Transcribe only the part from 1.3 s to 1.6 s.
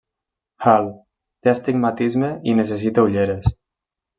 té